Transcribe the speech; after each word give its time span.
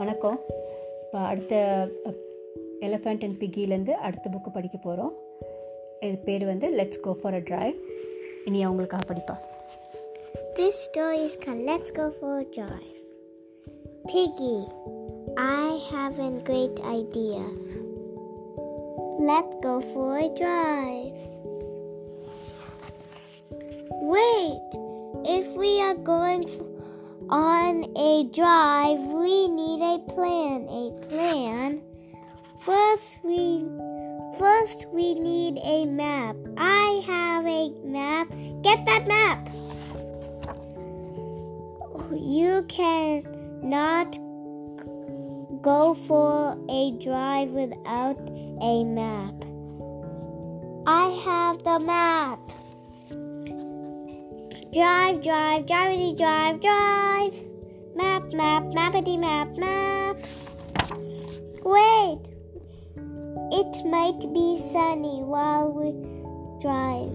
வணக்கம் 0.00 0.36
இப்போ 1.00 1.18
அடுத்த 1.30 1.54
எலஃபண்ட் 2.86 3.24
அண்ட் 3.24 3.36
பிக்கிலேருந்து 3.40 3.94
அடுத்த 4.06 4.30
புக்கு 4.30 4.50
படிக்க 4.50 4.76
போகிறோம் 4.78 5.10
இது 6.00 6.16
பேர் 6.18 6.44
வந்து 6.44 6.66
let's 6.78 7.02
go 7.06 7.12
for 7.20 7.36
a 7.38 7.42
drive 7.48 7.76
இனி 8.48 8.60
அவங்களுக்காக 8.66 9.06
படிப்பா 9.10 9.36
This 10.58 10.76
story 10.86 11.20
is 11.26 11.34
called 11.42 11.62
Let's 11.68 11.90
Go 11.98 12.06
for 12.18 12.32
a 12.38 12.46
Drive. 12.56 12.96
Piggie, 14.04 14.64
I 15.60 15.68
have 15.90 16.16
a 16.28 16.32
great 16.48 16.78
idea. 16.98 17.44
Let's 19.30 19.56
go 19.60 19.74
for 19.92 20.08
a 20.18 20.30
drive. 20.40 21.18
Wait! 24.14 24.70
If 25.36 25.46
we 25.54 25.72
are 25.80 25.96
going 26.12 26.44
for 26.54 26.69
on 27.30 27.84
a 27.96 28.24
drive, 28.34 28.98
we 28.98 29.48
need 29.48 29.80
a 29.80 29.98
plan. 30.12 30.66
A 30.68 31.06
plan. 31.08 31.82
First, 32.58 33.20
we 33.22 33.64
first 34.38 34.86
we 34.92 35.14
need 35.14 35.58
a 35.62 35.86
map. 35.86 36.36
I 36.58 37.02
have 37.06 37.46
a 37.46 37.70
map. 37.84 38.28
Get 38.62 38.84
that 38.84 39.06
map. 39.06 39.48
You 42.12 42.64
cannot 42.68 44.18
go 45.62 45.94
for 45.94 46.58
a 46.68 46.90
drive 46.98 47.50
without 47.50 48.18
a 48.60 48.84
map. 48.84 49.34
I 50.86 51.08
have 51.24 51.62
the 51.62 51.78
map. 51.78 52.49
Drive, 54.72 55.24
drive, 55.24 55.66
drivey, 55.66 56.16
drive, 56.16 56.60
drive. 56.60 57.34
Map, 57.96 58.32
map, 58.32 58.62
mappity, 58.70 59.18
map, 59.18 59.56
map. 59.58 60.16
Wait. 61.64 62.20
It 63.50 63.84
might 63.84 64.20
be 64.32 64.62
sunny 64.70 65.24
while 65.24 65.72
we 65.72 65.90
drive. 66.62 67.10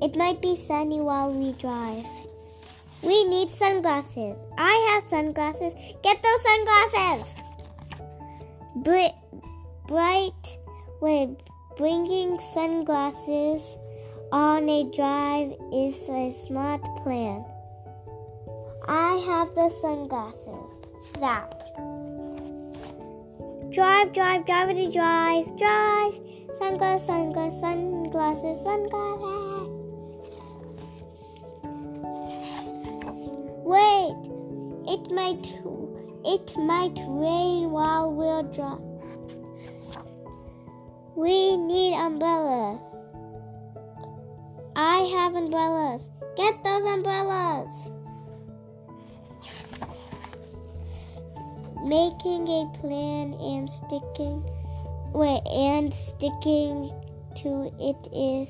It 0.00 0.16
might 0.16 0.40
be 0.40 0.56
sunny 0.56 1.02
while 1.02 1.30
we 1.30 1.52
drive. 1.52 2.06
We 3.02 3.24
need 3.24 3.50
sunglasses. 3.50 4.38
I 4.56 4.74
have 4.88 5.10
sunglasses. 5.10 5.74
Get 6.02 6.22
those 6.22 6.42
sunglasses. 6.42 7.34
Bri- 8.76 9.14
bright. 9.86 10.56
Wait, 11.02 11.36
bringing 11.76 12.40
sunglasses 12.54 13.76
on 14.32 14.66
a 14.66 14.84
drive 14.84 15.52
is 15.70 16.08
a 16.08 16.30
smart 16.32 16.80
plan. 17.02 17.44
I 18.88 19.16
have 19.26 19.54
the 19.54 19.68
sunglasses. 19.68 20.72
Zap. 21.18 21.52
Drive, 23.70 24.14
drive, 24.14 24.46
drivey, 24.46 24.90
drive, 24.90 25.46
drive. 25.58 26.18
Sunglasses, 26.58 27.06
sunglasses, 27.06 27.60
sunglasses, 27.60 28.62
sunglasses. 28.62 29.68
Wait, 33.64 34.16
it 34.88 35.10
might 35.12 35.52
it 36.24 36.56
might 36.56 36.98
rain 37.06 37.70
while 37.70 38.10
we're 38.10 38.42
driving. 38.44 38.98
We 41.16 41.58
need 41.58 41.94
umbrellas. 41.94 42.80
I 44.76 44.98
have 45.14 45.34
umbrellas. 45.34 46.08
Get 46.36 46.62
those 46.64 46.84
umbrellas. 46.84 47.88
Making 51.84 52.48
a 52.48 52.78
plan 52.80 53.34
and 53.34 53.70
sticking 53.70 54.44
wait 55.14 55.42
and 55.46 55.92
sticking 55.92 56.90
to 57.36 57.70
it 57.78 58.08
is 58.12 58.48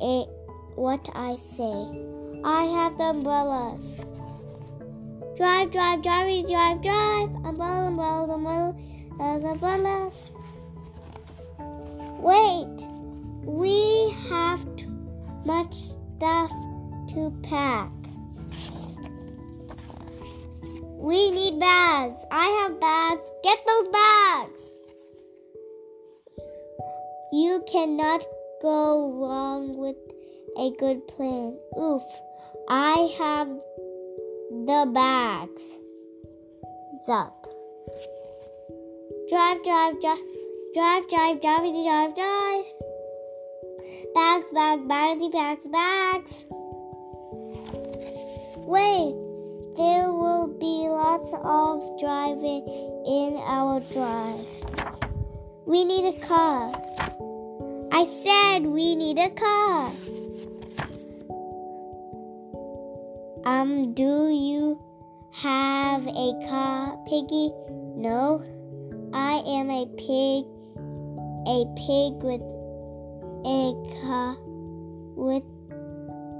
a 0.00 0.26
what 0.74 1.08
I 1.14 1.36
say. 1.36 2.04
I 2.44 2.64
have 2.64 2.98
the 2.98 3.04
umbrellas. 3.04 3.94
Drive, 5.36 5.70
drive, 5.70 6.02
drive, 6.02 6.46
drive, 6.48 6.82
drive. 6.82 7.28
Umbrella, 7.44 7.86
umbrellas, 7.86 8.30
umbrellas, 8.30 9.44
umbrellas. 9.44 10.30
Wait, 12.18 12.88
we 13.44 14.10
have 14.28 14.60
too 14.76 14.91
much 15.44 15.74
stuff 15.74 16.50
to 17.08 17.32
pack. 17.42 17.90
We 20.98 21.30
need 21.30 21.58
bags. 21.58 22.20
I 22.30 22.46
have 22.62 22.80
bags. 22.80 23.28
Get 23.42 23.58
those 23.66 23.88
bags. 23.88 24.62
You 27.32 27.64
cannot 27.66 28.24
go 28.62 29.10
wrong 29.12 29.76
with 29.76 29.96
a 30.56 30.70
good 30.78 31.08
plan. 31.08 31.56
Oof. 31.80 32.02
I 32.68 33.12
have 33.18 33.48
the 34.50 34.90
bags. 34.94 35.62
Zup. 37.08 37.32
Drive, 39.28 39.64
drive, 39.64 40.00
drive, 40.00 40.18
drive, 40.74 41.08
drive, 41.08 41.40
drive, 41.40 41.72
drive, 41.72 42.14
drive. 42.14 42.91
Bags, 44.14 44.46
bags, 44.52 44.82
baggity 44.82 45.32
bags, 45.32 45.66
bags. 45.66 46.44
Wait, 48.66 49.14
there 49.76 50.12
will 50.12 50.48
be 50.58 50.88
lots 50.88 51.32
of 51.42 51.98
driving 51.98 52.64
in 53.06 53.40
our 53.44 53.80
drive. 53.92 54.46
We 55.66 55.84
need 55.84 56.14
a 56.14 56.18
car. 56.26 56.72
I 57.92 58.04
said 58.22 58.66
we 58.66 58.94
need 58.94 59.18
a 59.18 59.30
car. 59.30 59.92
Um, 63.44 63.92
do 63.94 64.28
you 64.28 64.80
have 65.32 66.06
a 66.06 66.46
car, 66.48 66.96
Piggie? 67.08 67.52
No. 67.96 68.44
I 69.12 69.42
am 69.46 69.70
a 69.70 69.86
pig. 69.96 70.46
A 71.44 71.66
pig 71.74 72.22
with 72.22 72.61
a 73.44 73.74
car 74.00 74.36
with 75.16 75.42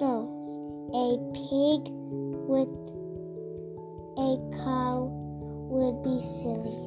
no. 0.00 0.34
A 0.90 1.18
pig 1.32 1.92
with 2.48 2.68
a 4.16 4.30
cow 4.64 5.08
would 5.70 6.02
be 6.02 6.20
silly. 6.42 6.80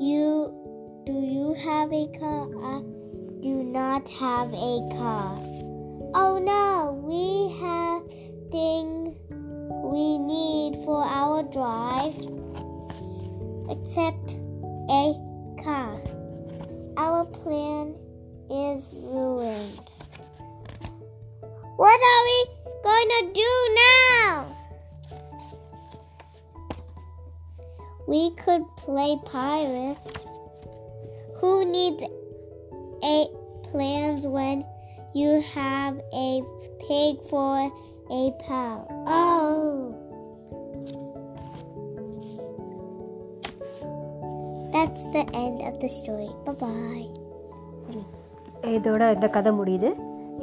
You 0.00 0.50
do 1.06 1.12
you 1.12 1.54
have 1.54 1.92
a 1.92 2.06
car? 2.18 2.48
I 2.64 2.82
do 3.40 3.62
not 3.62 4.08
have 4.08 4.52
a 4.52 4.88
car. 4.96 5.38
Oh 6.14 6.38
no, 6.42 7.00
we 7.04 7.54
have 7.60 8.02
thing 8.50 9.14
we 9.84 10.18
need 10.18 10.82
for 10.84 11.04
our 11.04 11.42
drive 11.44 12.16
except 13.70 14.36
a 14.90 15.29
plan 17.42 17.94
is 18.50 18.88
ruined. 18.92 19.80
What 21.76 22.00
are 22.00 22.24
we 22.24 22.46
going 22.84 23.08
to 23.08 23.32
do 23.32 23.52
now? 23.74 24.56
We 28.06 28.34
could 28.36 28.64
play 28.76 29.18
pirates. 29.24 30.24
Who 31.36 31.64
needs 31.64 32.02
a 33.02 33.26
plans 33.70 34.26
when 34.26 34.64
you 35.14 35.40
have 35.40 35.96
a 36.12 36.42
pig 36.86 37.16
for 37.30 37.72
a 38.10 38.30
pal? 38.44 38.86
Oh. 39.06 39.96
That's 44.72 45.02
the 45.12 45.28
end 45.34 45.62
of 45.62 45.80
the 45.80 45.88
story. 45.88 46.30
Bye 46.44 46.52
bye. 46.52 47.29
இதோட 48.76 49.02
இந்த 49.16 49.28
கதை 49.36 49.52
முடியுது. 49.60 49.90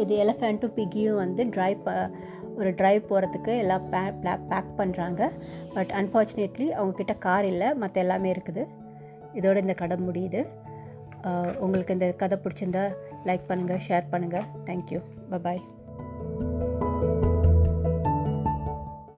இது 0.03 0.13
எலஃபெண்ட்டும் 0.23 0.75
பிக்கியும் 0.77 1.21
வந்து 1.23 1.43
drive 1.55 1.79
ப 1.85 1.91
ஒரு 2.59 2.69
drive 2.79 3.01
போகிறதுக்கு 3.09 3.53
எல்லாம் 3.63 3.83
பே 3.89 4.01
பேக் 4.51 4.71
பண்ணுறாங்க 4.77 5.21
பட் 5.73 5.91
அன்ஃபார்ச்சுனேட்லி 5.99 6.67
அவங்கக்கிட்ட 6.77 7.13
கார் 7.25 7.47
இல்லை 7.51 7.69
மற்ற 7.83 8.01
எல்லாமே 8.03 8.29
இருக்குது. 8.35 8.63
இதோட 9.39 9.57
இந்த 9.65 9.75
கதை 9.81 9.97
முடியுது. 10.09 10.41
உங்களுக்கு 11.63 11.95
இந்த 11.97 12.07
கதை 12.21 12.37
பிடிச்சிருந்தா 12.43 12.83
லைக் 13.25 13.49
பண்ணுங்கள் 13.49 13.83
ஷேர் 13.87 14.11
பண்ணுங்கள் 14.11 14.47
தேங்க்யூ 14.65 14.99
பபாய் 15.31 15.61